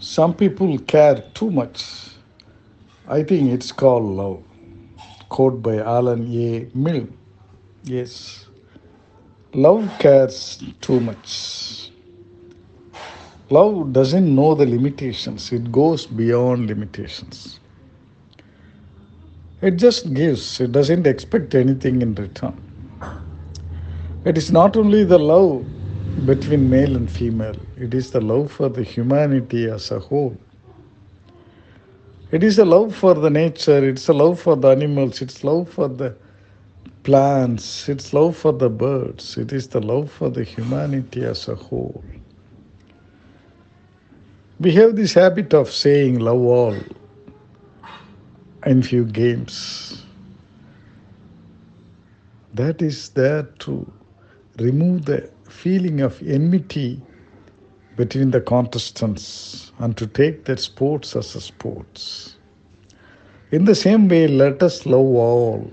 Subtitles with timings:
[0.00, 1.84] Some people care too much.
[3.08, 4.42] I think it's called love.
[5.28, 6.68] Quote by Alan A.
[6.74, 7.16] Milne.
[7.84, 8.46] Yes.
[9.54, 11.90] Love cares too much.
[13.50, 17.60] Love doesn't know the limitations, it goes beyond limitations.
[19.62, 22.56] It just gives, it doesn't expect anything in return.
[24.26, 25.66] It is not only the love
[26.24, 30.38] between male and female, it is the love for the humanity as a whole.
[32.32, 35.70] It is a love for the nature, it's a love for the animals, it's love
[35.70, 36.16] for the
[37.04, 41.54] plants, it's love for the birds, it is the love for the humanity as a
[41.56, 42.04] whole.
[44.60, 46.76] We have this habit of saying love all
[48.66, 50.04] in few games.
[52.54, 53.92] That is there to
[54.60, 57.00] remove the feeling of enmity
[57.96, 62.36] between the contestants and to take their sports as a sports.
[63.50, 65.70] In the same way, let us love all.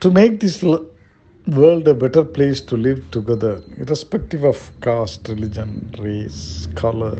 [0.00, 6.68] To make this world a better place to live together, irrespective of caste, religion, race,
[6.74, 7.18] color,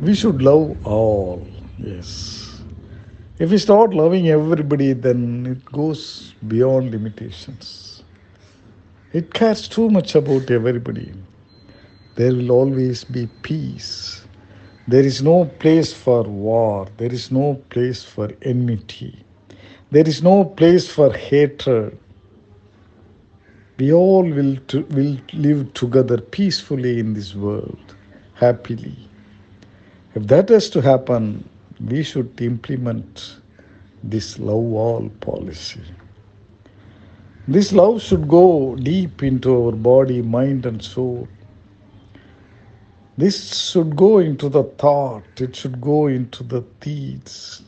[0.00, 1.46] we should love all.
[1.78, 2.62] Yes.
[3.38, 7.93] If we start loving everybody, then it goes beyond limitations.
[9.14, 11.12] It cares too much about everybody.
[12.16, 14.26] There will always be peace.
[14.88, 16.88] There is no place for war.
[16.96, 19.24] There is no place for enmity.
[19.92, 21.96] There is no place for hatred.
[23.78, 27.94] We all will, to, will live together peacefully in this world,
[28.34, 28.96] happily.
[30.16, 31.48] If that has to happen,
[31.80, 33.36] we should implement
[34.02, 35.82] this love all policy.
[37.46, 41.28] This love should go deep into our body, mind, and soul.
[43.18, 47.62] This should go into the thought, it should go into the deeds,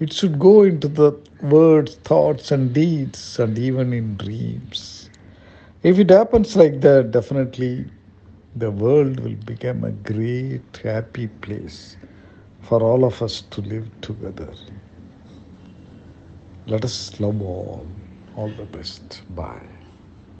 [0.00, 5.08] it should go into the words, thoughts, and deeds, and even in dreams.
[5.82, 7.86] If it happens like that, definitely
[8.56, 11.96] the world will become a great, happy place
[12.60, 14.52] for all of us to live together.
[16.66, 17.86] Let us love all.
[18.34, 19.22] All the best.
[19.30, 19.81] Bye.